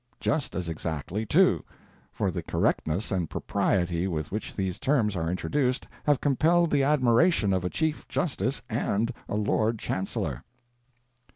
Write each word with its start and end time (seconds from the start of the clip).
Just 0.19 0.55
as 0.55 0.67
exactly, 0.67 1.27
too; 1.27 1.63
for 2.11 2.31
the 2.31 2.41
correctness 2.41 3.11
and 3.11 3.29
propriety 3.29 4.07
with 4.07 4.31
which 4.31 4.55
these 4.55 4.79
terms 4.79 5.15
are 5.15 5.29
introduced 5.29 5.87
have 6.05 6.19
compelled 6.19 6.71
the 6.71 6.81
admiration 6.81 7.53
of 7.53 7.63
a 7.63 7.69
Chief 7.69 8.07
Justice 8.07 8.63
and 8.67 9.13
a 9.29 9.35
Lord 9.35 9.77
Chancellor." 9.77 10.43